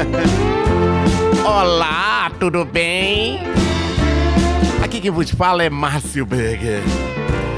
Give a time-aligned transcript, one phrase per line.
[1.44, 2.30] Olá!
[2.38, 3.40] Tudo bem?
[4.82, 6.82] Aqui que vos fala é Márcio Berger.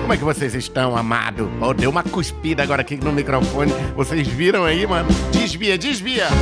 [0.01, 1.51] Como é que vocês estão, amado?
[1.61, 3.73] Oh, deu uma cuspida agora aqui no microfone.
[3.95, 5.09] Vocês viram aí, mano?
[5.31, 6.27] Desvia, desvia!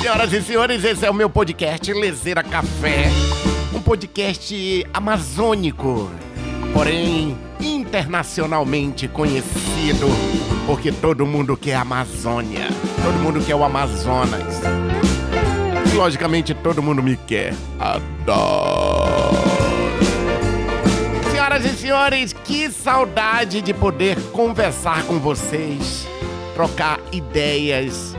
[0.00, 3.04] Senhoras e senhores, esse é o meu podcast Lezeira Café.
[3.72, 6.10] Um podcast amazônico,
[6.72, 10.06] porém internacionalmente conhecido,
[10.66, 12.68] porque todo mundo quer a Amazônia,
[13.02, 14.60] todo mundo quer o Amazonas.
[15.92, 17.54] E, logicamente, todo mundo me quer.
[17.78, 19.36] Adoro.
[21.30, 26.08] Senhoras e senhores, que saudade de poder conversar com vocês,
[26.54, 28.16] trocar ideias,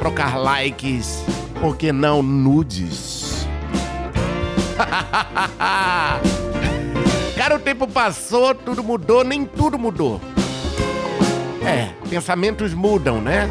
[0.00, 1.24] trocar likes,
[1.60, 3.46] por que não nudes?
[7.44, 10.18] Cara, o tempo passou, tudo mudou, nem tudo mudou.
[11.62, 13.50] É, pensamentos mudam, né?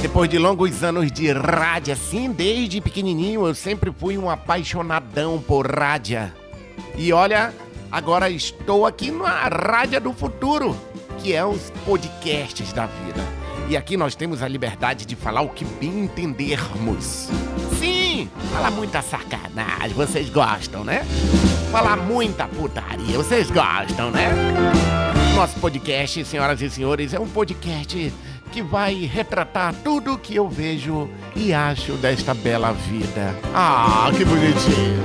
[0.00, 5.64] Depois de longos anos de rádio, assim, desde pequenininho, eu sempre fui um apaixonadão por
[5.64, 6.28] rádio.
[6.96, 7.54] E olha,
[7.88, 10.76] agora estou aqui na rádio do futuro,
[11.18, 13.24] que é os podcasts da vida.
[13.68, 17.28] E aqui nós temos a liberdade de falar o que bem entendermos.
[17.78, 21.06] Sim, falar muita sacanagem, vocês gostam, né?
[21.72, 24.28] Falar muita putaria, vocês gostam, né?
[25.34, 28.12] Nosso podcast, senhoras e senhores, é um podcast
[28.52, 33.34] que vai retratar tudo que eu vejo e acho desta bela vida.
[33.54, 35.02] Ah, que bonitinho!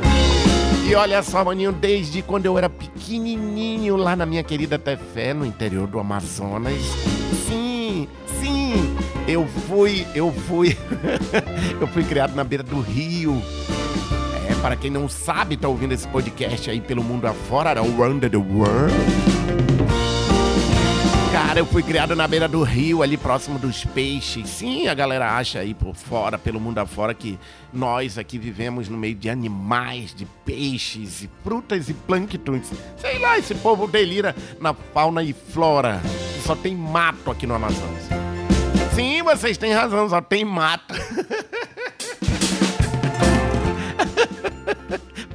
[0.86, 5.46] E olha só, maninho, desde quando eu era pequenininho lá na minha querida Tefé, no
[5.46, 6.81] interior do Amazonas.
[7.48, 8.09] Sim,
[8.42, 8.94] sim,
[9.26, 10.78] eu fui, eu fui,
[11.80, 13.42] eu fui criado na beira do rio.
[14.62, 18.94] Para quem não sabe, tá ouvindo esse podcast aí pelo mundo afora, around the world.
[21.31, 24.50] Cara, eu fui criado na beira do rio, ali próximo dos peixes.
[24.50, 27.38] Sim, a galera acha aí por fora, pelo mundo afora, que
[27.72, 32.72] nós aqui vivemos no meio de animais, de peixes e frutas e plânctons.
[32.97, 36.01] Sei lá, esse povo delira na fauna e flora.
[36.44, 38.03] Só tem mato aqui no Amazonas.
[38.96, 40.96] Sim, vocês têm razão, só tem mato.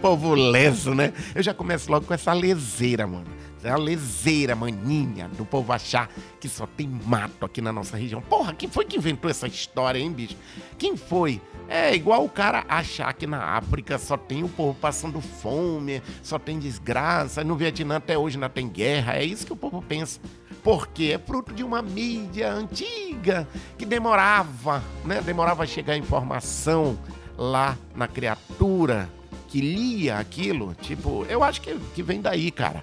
[0.02, 1.12] povo leso, né?
[1.32, 3.26] Eu já começo logo com essa leseira, mano.
[3.62, 8.20] É a leseira, maninha, do povo achar que só tem mato aqui na nossa região.
[8.20, 10.36] Porra, quem foi que inventou essa história, hein, bicho?
[10.76, 11.40] Quem foi?
[11.68, 16.40] É igual o cara achar que na África só tem o povo passando fome, só
[16.40, 17.44] tem desgraça.
[17.44, 19.14] No Vietnã até hoje não tem guerra.
[19.14, 20.20] É isso que o povo pensa.
[20.64, 23.46] Porque é fruto de uma mídia antiga
[23.78, 25.20] que demorava, né?
[25.20, 26.98] Demorava a chegar a informação
[27.38, 29.08] lá na criatura
[29.52, 30.74] que lia aquilo.
[30.80, 32.82] Tipo, eu acho que, que vem daí, cara.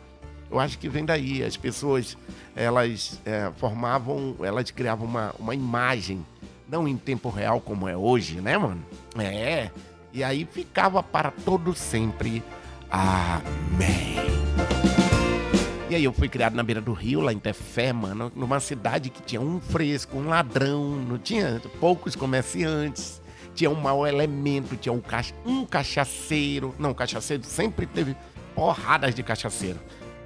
[0.52, 1.44] Eu acho que vem daí.
[1.44, 2.16] As pessoas,
[2.56, 6.24] elas é, formavam, elas criavam uma, uma imagem,
[6.70, 8.86] não em tempo real como é hoje, né, mano?
[9.18, 9.72] É.
[10.14, 12.44] E aí ficava para todo sempre.
[12.92, 14.16] Amém.
[15.90, 19.10] E aí eu fui criado na beira do rio, lá em Tefé, mano, numa cidade
[19.10, 23.20] que tinha um fresco, um ladrão, não tinha poucos comerciantes,
[23.54, 26.74] tinha um mau elemento, tinha um, cach um cachaceiro.
[26.80, 28.16] Não, cachaceiro sempre teve
[28.56, 29.80] porradas de cachaceiro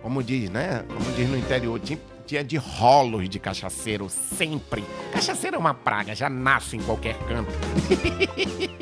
[0.03, 0.84] como diz, né?
[0.85, 1.97] Como diz no interior, tinha,
[2.28, 4.84] tinha de rolos de cachaceiro sempre.
[5.13, 7.50] Cachaceiro é uma praga, já nasce em qualquer canto.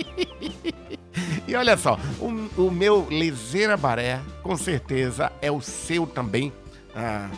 [1.47, 6.51] e olha só, o, o meu Lezeira Baré, com certeza, é o seu também.
[6.95, 7.29] Ah,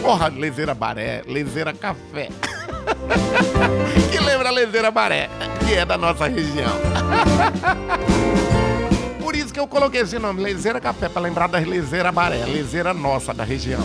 [0.00, 2.30] porra, Lezeira Baré, Lezeira Café.
[4.10, 5.28] que lembra Lezeira Baré,
[5.66, 6.72] que é da nossa região.
[9.20, 12.92] Por isso que eu coloquei esse nome, Lezeira Café, para lembrar das Lezeira Baré, Lezeira
[12.92, 13.80] nossa da região.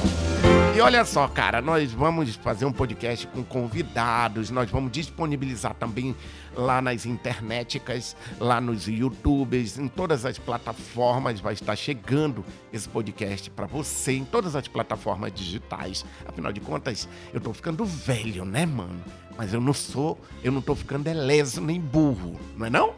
[0.77, 6.15] E olha só, cara, nós vamos fazer um podcast com convidados, nós vamos disponibilizar também
[6.55, 13.49] lá nas internéticas, lá nos YouTubes, em todas as plataformas vai estar chegando esse podcast
[13.49, 16.05] para você, em todas as plataformas digitais.
[16.27, 19.01] Afinal de contas, eu tô ficando velho, né, mano?
[19.35, 22.93] Mas eu não sou, eu não tô ficando leso nem burro, não é não?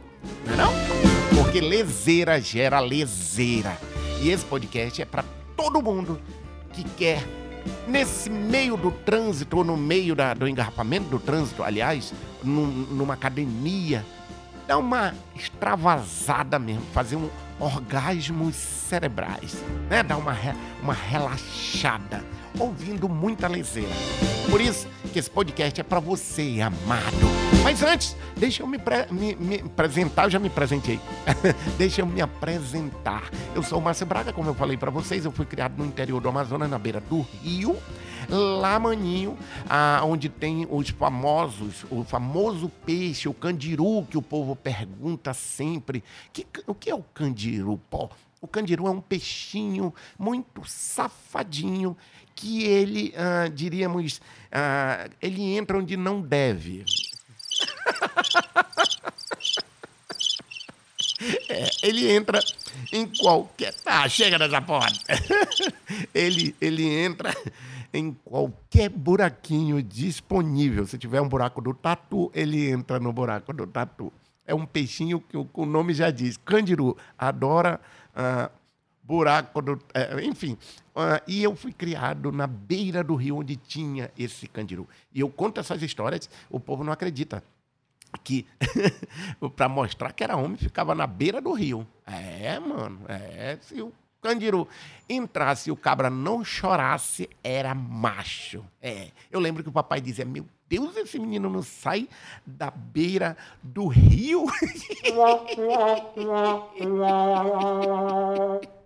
[0.46, 0.74] Não é não?
[1.34, 3.78] Porque leseira gera leseira.
[4.22, 5.24] E esse podcast é para
[5.56, 6.20] todo mundo
[6.74, 7.24] que quer,
[7.88, 12.14] nesse meio do trânsito, ou no meio da, do engarrafamento do trânsito, aliás,
[12.44, 14.06] num, numa academia,
[14.68, 17.30] dar uma extravasada mesmo, fazer um
[17.60, 20.02] orgasmos cerebrais, né?
[20.02, 20.36] Dar uma,
[20.82, 22.24] uma relaxada,
[22.58, 23.90] ouvindo muita leseira.
[24.50, 27.18] Por isso que esse podcast é para você, amado.
[27.64, 28.78] Mas antes, deixa eu me,
[29.12, 31.00] me, me apresentar, eu já me apresentei.
[31.78, 33.30] deixa eu me apresentar.
[33.56, 36.22] Eu sou o Márcio Braga, como eu falei para vocês, eu fui criado no interior
[36.22, 37.76] do Amazonas, na beira do rio.
[38.30, 39.36] Lá, maninho,
[39.68, 46.04] ah, onde tem os famosos, o famoso peixe, o candiru, que o povo pergunta sempre.
[46.32, 47.82] Que, o que é o candiru?
[48.42, 51.98] O candiru é um peixinho muito safadinho
[52.40, 56.86] que ele, ah, diríamos, ah, ele entra onde não deve.
[61.50, 62.40] É, ele entra
[62.94, 63.76] em qualquer.
[63.86, 64.88] Ah, chega dessa porra!
[66.16, 67.36] ele, ele entra
[67.94, 70.88] em qualquer buraquinho disponível.
[70.88, 74.14] Se tiver um buraco do tatu, ele entra no buraco do tatu.
[74.48, 76.38] É um peixinho que o nome já diz.
[76.38, 77.82] Candiru adora
[78.16, 78.50] ah,
[79.10, 79.82] buraco do.
[79.92, 80.56] É, enfim.
[80.96, 84.88] Ah, e eu fui criado na beira do rio onde tinha esse candiru.
[85.12, 87.44] E eu conto essas histórias, o povo não acredita
[88.24, 88.46] que
[89.56, 91.88] para mostrar que era homem ficava na beira do rio.
[92.06, 93.92] É, mano, é, se o
[94.22, 94.68] Candiru
[95.08, 98.66] entrasse e o cabra não chorasse, era macho.
[98.82, 102.10] É, eu lembro que o papai dizia: "Meu Deus, esse menino não sai
[102.46, 104.46] da beira do rio".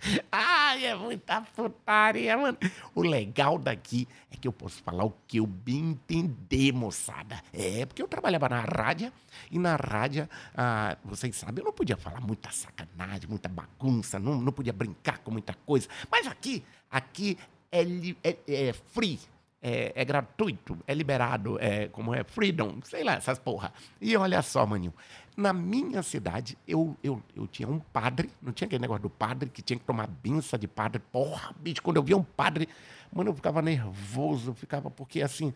[0.30, 2.56] Ai, é muita putaria, mano.
[2.94, 7.42] O legal daqui é que eu posso falar o que eu bem entender, moçada.
[7.52, 9.12] É, porque eu trabalhava na rádio
[9.50, 14.40] e na rádio, ah, vocês sabem, eu não podia falar muita sacanagem, muita bagunça, não,
[14.40, 15.88] não podia brincar com muita coisa.
[16.10, 17.38] Mas aqui, aqui
[17.70, 17.82] é,
[18.22, 19.18] é, é free.
[19.60, 23.72] É, é, gratuito, é liberado, é como é freedom, sei lá, essas porra.
[24.00, 24.94] E olha só, maninho,
[25.36, 29.48] na minha cidade, eu, eu, eu tinha um padre, não tinha aquele negócio do padre
[29.48, 31.00] que tinha que tomar benção de padre.
[31.12, 32.68] Porra, bicho, quando eu via um padre,
[33.12, 35.52] mano, eu ficava nervoso, ficava, porque assim,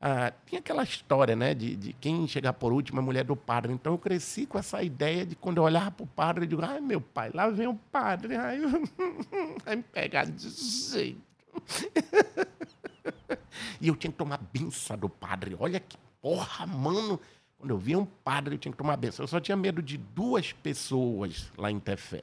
[0.00, 3.72] ah, tinha aquela história, né, de, de quem chegar por último é mulher do padre.
[3.72, 6.62] Então eu cresci com essa ideia de quando eu olhava para o padre, eu digo,
[6.64, 8.60] ai meu pai, lá vem o padre, ai,
[9.64, 11.20] vai me pegar de jeito.
[13.80, 15.56] e eu tinha que tomar benção do padre.
[15.58, 17.20] Olha que porra, mano.
[17.58, 19.24] Quando eu via um padre, eu tinha que tomar benção.
[19.24, 22.22] Eu só tinha medo de duas pessoas lá em Tefé.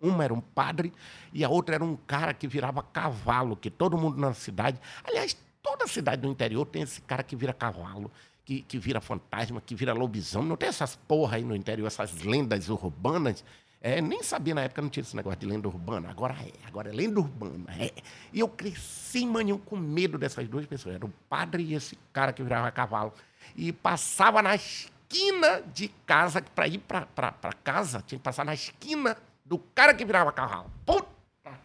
[0.00, 0.92] Uma era um padre
[1.32, 4.80] e a outra era um cara que virava cavalo, que todo mundo na cidade.
[5.04, 8.10] Aliás, toda cidade do interior tem esse cara que vira cavalo,
[8.44, 10.48] que, que vira fantasma, que vira lobisomem.
[10.48, 13.44] Não tem essas porra aí no interior, essas lendas urbanas.
[13.84, 16.08] É, nem sabia na época, não tinha esse negócio de lenda urbana.
[16.08, 17.66] Agora é, agora é lenda urbana.
[17.76, 17.92] É.
[18.32, 20.94] E eu cresci, maninho, com medo dessas duas pessoas.
[20.94, 23.12] Era o padre e esse cara que virava cavalo
[23.56, 29.16] e passava na esquina de casa, para ir para casa, tinha que passar na esquina
[29.44, 30.70] do cara que virava cavalo.
[30.86, 31.08] Puta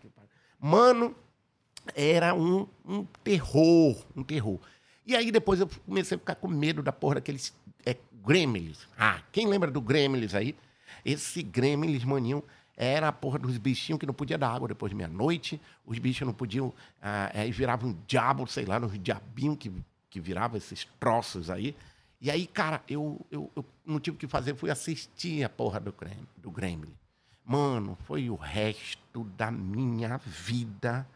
[0.01, 0.29] que pariu.
[0.59, 1.15] Mano,
[1.95, 4.59] era um, um terror, um terror.
[5.05, 7.55] E aí depois eu comecei a ficar com medo da porra daqueles
[7.85, 8.87] é, gremlins.
[8.97, 10.55] Ah, quem lembra do gremlins aí?
[11.03, 12.43] Esse gremlins, maninho,
[12.75, 15.59] era a porra dos bichinhos que não podia dar água depois de meia-noite.
[15.85, 16.73] Os bichos não podiam...
[17.01, 19.71] Ah, aí viravam um diabo, sei lá, uns diabinhos que
[20.09, 21.75] que virava esses troços aí.
[22.19, 25.79] E aí, cara, eu, eu, eu não tive o que fazer, fui assistir a porra
[25.79, 25.93] do,
[26.37, 26.93] do Gremlin.
[27.45, 31.07] Mano, foi o resto da minha vida.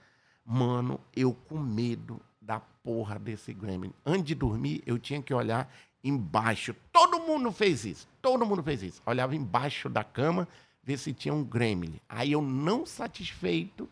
[0.45, 3.91] Mano, eu com medo da porra desse Gremlin.
[4.05, 5.71] Antes de dormir, eu tinha que olhar
[6.03, 6.75] embaixo.
[6.91, 8.07] Todo mundo fez isso.
[8.21, 9.01] Todo mundo fez isso.
[9.05, 10.47] Olhava embaixo da cama,
[10.83, 11.99] ver se tinha um Gremlin.
[12.07, 13.89] Aí eu, não satisfeito,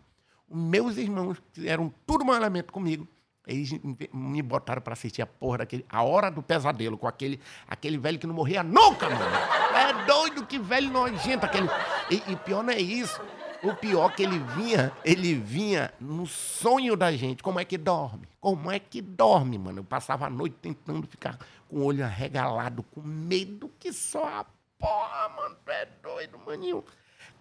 [0.52, 3.08] meus irmãos, que eram tudo elemento comigo,
[3.48, 3.72] eles
[4.14, 5.86] me botaram para assistir a porra daquele.
[5.90, 9.36] A Hora do Pesadelo, com aquele, aquele velho que não morria nunca, mano.
[9.76, 11.68] É doido, que velho nojento aquele.
[12.12, 13.20] E, e pior não é isso.
[13.62, 17.44] O pior que ele vinha, ele vinha no sonho da gente.
[17.44, 18.28] Como é que dorme?
[18.40, 19.80] Como é que dorme, mano?
[19.80, 21.38] Eu passava a noite tentando ficar
[21.68, 24.46] com o olho arregalado, com medo que só a
[24.78, 25.58] porra, mano.
[25.66, 26.84] Tu é doido, maninho.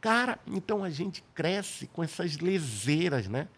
[0.00, 3.48] Cara, então a gente cresce com essas leseiras, né?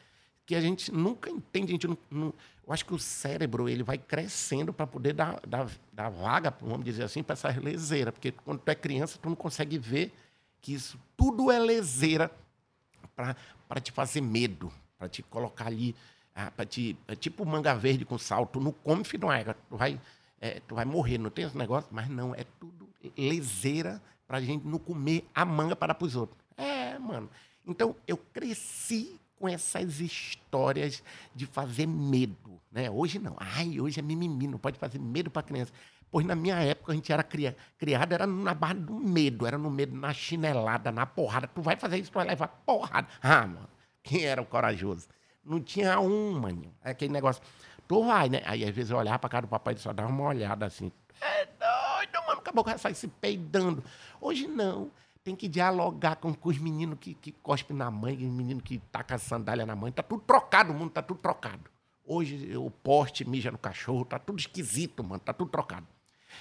[0.51, 1.71] que a gente nunca entende.
[1.71, 2.35] A gente não, não,
[2.67, 6.85] eu acho que o cérebro ele vai crescendo para poder dar, dar, dar vaga, vamos
[6.85, 8.11] dizer assim, para essa leseira.
[8.11, 10.13] Porque quando tu é criança, tu não consegue ver
[10.61, 12.33] que isso tudo é leseira
[13.69, 15.95] para te fazer medo, para te colocar ali,
[16.35, 16.97] ah, para te.
[17.09, 18.47] É tipo manga verde com sal.
[18.47, 19.45] Tu não come, filho, não é.
[19.45, 20.01] Tu vai,
[20.41, 21.89] é, tu vai morrer, não tem esse negócio?
[21.93, 26.39] Mas não, é tudo leseira para a gente não comer a manga para os outros.
[26.57, 27.29] É, mano.
[27.67, 31.03] Então, eu cresci com essas histórias
[31.35, 32.61] de fazer medo.
[32.71, 32.91] Né?
[32.91, 33.37] Hoje não.
[33.39, 35.73] Ai, hoje é mimimi, não pode fazer medo para criança.
[36.11, 39.57] Pois na minha época a gente era cria, criado, era na barra do medo, era
[39.57, 41.47] no medo, na chinelada, na porrada.
[41.47, 43.07] Tu vai fazer isso, tu vai levar porrada.
[43.23, 43.69] Ah, mano,
[44.03, 45.07] quem era o corajoso?
[45.45, 46.75] Não tinha um, mano.
[46.83, 47.43] É aquele negócio.
[47.87, 48.43] Tu vai, né?
[48.45, 50.91] Aí às vezes eu olhava pra cara do papai e só dava uma olhada assim.
[51.21, 53.83] É doido, mano, acabou que sai se peidando.
[54.21, 54.91] Hoje não.
[55.23, 58.79] tem que dialogar com, com os meninos que, que cospem na mãe, os meninos que
[58.91, 59.93] tacam sandália na mãe.
[59.93, 61.71] Tá tudo trocado, o mundo tá tudo trocado.
[62.05, 65.87] Hoje o poste mija no cachorro, tá tudo esquisito, mano, tá tudo trocado.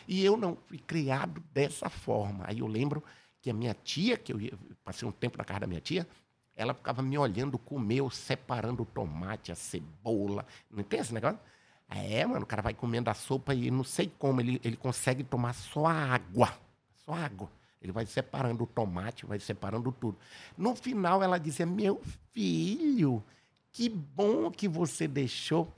[0.07, 2.45] E eu não fui criado dessa forma.
[2.47, 3.03] Aí eu lembro
[3.41, 4.39] que a minha tia, que eu
[4.83, 6.07] passei um tempo na casa da minha tia,
[6.55, 10.45] ela ficava me olhando comer, eu separando o tomate, a cebola.
[10.69, 11.39] Não tem esse negócio?
[11.89, 15.23] É, mano, o cara vai comendo a sopa e não sei como ele, ele consegue
[15.23, 16.53] tomar só água.
[17.05, 17.49] Só água.
[17.81, 20.17] Ele vai separando o tomate, vai separando tudo.
[20.57, 23.23] No final, ela dizia: Meu filho,
[23.71, 25.73] que bom que você deixou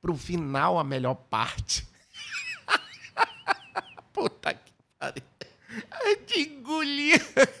[0.00, 1.88] para o final a melhor parte.
[4.12, 5.22] Puta que pariu.
[5.90, 7.18] A gente engolia,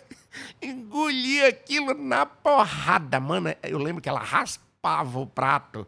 [0.62, 3.54] engolia aquilo na porrada, mano.
[3.62, 5.86] Eu lembro que ela raspava o prato,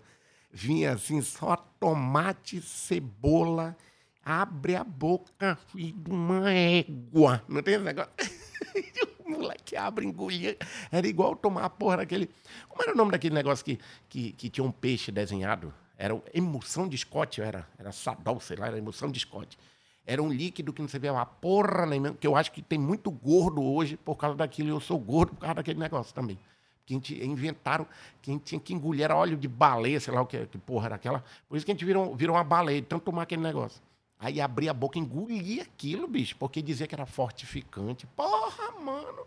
[0.51, 3.77] vinha assim, só tomate, cebola
[4.29, 7.43] abre a boca, filho de uma égua.
[7.49, 8.13] Não tem esse negócio?
[9.25, 10.55] o moleque abre, engolia.
[10.93, 12.29] Era igual tomar a porra daquele.
[12.69, 15.73] Como era o nome daquele negócio que, que, que tinha um peixe desenhado?
[15.99, 19.59] Era emulsão de Scott, era, era sadol, sei lá, era emulsão de Scott.
[20.07, 23.11] Era um líquido que não sabia uma porra nem que eu acho que tem muito
[23.11, 26.39] gordo hoje por causa daquilo, e eu sou gordo por causa daquele negócio também.
[26.87, 27.87] Que a gente inventaram
[28.23, 30.57] que a gente tinha que engolir era óleo de baleia, sei lá o que, que
[30.57, 31.23] porra era aquela.
[31.49, 33.83] Por isso que a gente virou, virou uma baleia, tanto tomar aquele negócio.
[34.21, 38.07] Aí abria a boca, engolia aquilo, bicho, porque dizia que era fortificante.
[38.07, 39.27] Porra, mano!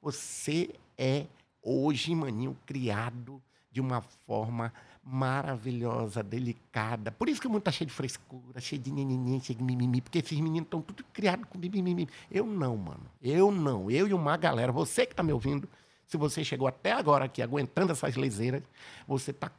[0.00, 1.26] Você é
[1.60, 3.42] hoje, maninho, criado
[3.76, 4.72] de uma forma
[5.04, 7.12] maravilhosa, delicada.
[7.12, 10.00] Por isso que o mundo tá cheio de frescura, cheio de nhenhenhen, cheio de mimimi,
[10.00, 12.08] porque esses meninos estão tudo criados com mimimi.
[12.30, 13.04] Eu não, mano.
[13.22, 13.90] Eu não.
[13.90, 15.68] Eu e uma galera, você que tá me ouvindo,
[16.06, 18.62] se você chegou até agora aqui aguentando essas leseiras,
[19.06, 19.50] você está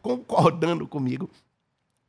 [0.00, 1.28] concordando comigo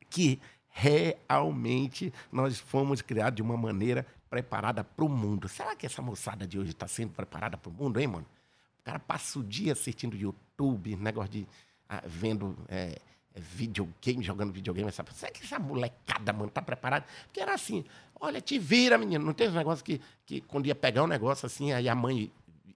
[0.08, 0.40] que
[0.70, 5.50] realmente nós fomos criados de uma maneira preparada para o mundo.
[5.50, 8.26] Será que essa moçada de hoje está sendo preparada para o mundo, hein, mano?
[8.86, 11.48] O cara passa o dia assistindo YouTube, negócio de.
[11.88, 12.96] Ah, vendo é,
[13.34, 14.88] videogame, jogando videogame.
[14.88, 17.04] Essa, será que essa molecada, mano, tá preparada?
[17.24, 17.84] Porque era assim:
[18.20, 19.24] olha, te vira, menino.
[19.24, 22.30] Não tem um negócio que, que quando ia pegar um negócio assim, aí a mãe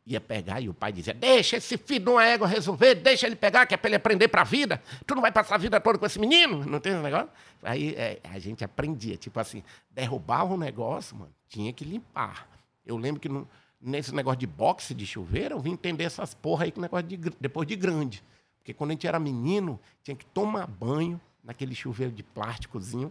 [0.05, 3.37] ia pegar e o pai dizia: Deixa esse filho de uma égua resolver, deixa ele
[3.37, 4.83] pegar, que é para ele aprender para a vida.
[5.07, 6.64] Tu não vai passar a vida toda com esse menino?
[6.64, 7.31] Não tem esse negócio?
[7.62, 9.62] Aí é, a gente aprendia, tipo assim,
[9.93, 12.49] derrubava um negócio, mano, tinha que limpar.
[12.85, 13.49] Eu lembro que no,
[13.81, 17.17] nesse negócio de boxe de chuveiro, eu vim entender essas porra aí com negócio de,
[17.41, 18.23] depois de grande.
[18.59, 23.11] Porque quando a gente era menino, tinha que tomar banho naquele chuveiro de plásticozinho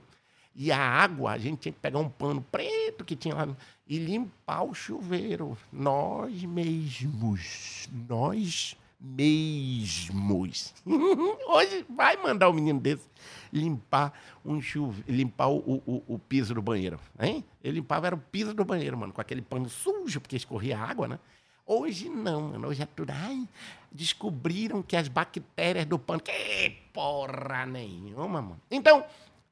[0.55, 3.47] e a água, a gente tinha que pegar um pano preto que tinha lá
[3.87, 5.57] e limpar o chuveiro.
[5.71, 7.87] Nós mesmos.
[8.07, 10.73] Nós mesmos.
[11.47, 13.07] Hoje vai mandar um menino desse
[13.51, 14.13] limpar
[14.43, 16.99] um chuveiro, limpar o, o, o, piso do banheiro.
[17.19, 17.43] Hein?
[17.63, 21.07] Ele limpava era o piso do banheiro, mano, com aquele pano sujo, porque escorria água,
[21.07, 21.19] né?
[21.65, 22.67] Hoje não, mano.
[22.67, 23.11] Hoje é tudo.
[23.11, 23.47] Ai,
[23.91, 26.19] descobriram que as bactérias do pano.
[26.19, 28.59] Que porra nenhuma, mano.
[28.71, 29.05] Então,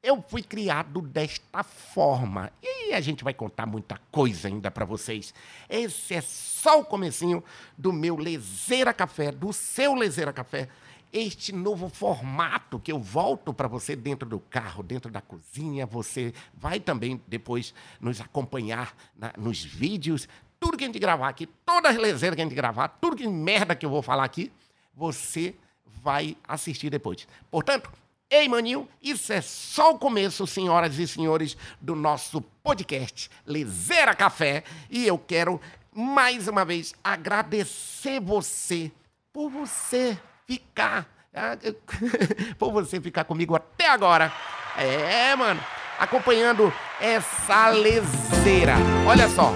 [0.07, 2.49] eu fui criado desta forma.
[2.63, 5.33] E a gente vai contar muita coisa ainda para vocês.
[5.69, 7.43] Esse é só o comecinho
[7.77, 10.69] do meu Lezeira Café, do seu Lezeira Café.
[11.11, 15.85] Este novo formato que eu volto para você dentro do carro, dentro da cozinha.
[15.85, 20.25] Você vai também depois nos acompanhar na, nos vídeos.
[20.57, 23.27] Tudo que a gente gravar aqui, todas as lezeiras que a gente gravar, tudo que
[23.27, 24.53] merda que eu vou falar aqui,
[24.95, 25.53] você
[26.01, 27.27] vai assistir depois.
[27.51, 27.91] Portanto,
[28.29, 34.65] Ei, maninho, isso é só o começo, senhoras e senhores, do nosso podcast Lezeira Café.
[34.89, 35.61] E eu quero,
[35.93, 38.91] mais uma vez, agradecer você
[39.31, 41.57] por você ficar, ah,
[42.59, 44.33] por você ficar comigo até agora.
[44.77, 45.63] É, mano,
[45.97, 48.75] acompanhando essa lezeira.
[49.07, 49.53] Olha só,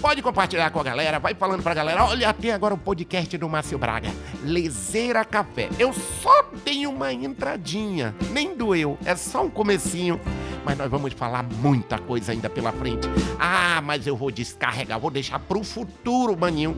[0.00, 2.06] Pode compartilhar com a galera, vai falando pra galera.
[2.06, 4.10] Olha, tem agora o podcast do Márcio Braga,
[4.42, 5.68] Lezeira Café.
[5.78, 10.18] Eu só tenho uma entradinha, nem doeu, é só um comecinho.
[10.64, 13.06] Mas nós vamos falar muita coisa ainda pela frente.
[13.38, 16.74] Ah, mas eu vou descarregar, vou deixar pro futuro, maninho.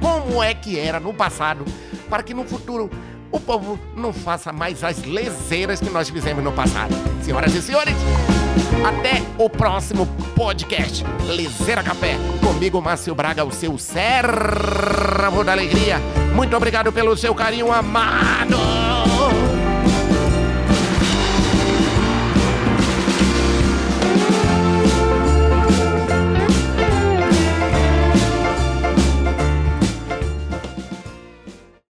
[0.00, 1.66] Como é que era no passado,
[2.08, 2.90] para que no futuro
[3.30, 6.94] o povo não faça mais as lezeiras que nós fizemos no passado.
[7.22, 7.94] Senhoras e senhores,
[8.86, 12.16] até o próximo podcast Liseira Café.
[12.44, 15.98] Comigo, Márcio Braga, o seu servo da alegria.
[16.34, 18.71] Muito obrigado pelo seu carinho amado.